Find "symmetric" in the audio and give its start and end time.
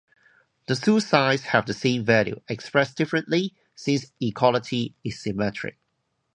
5.19-5.77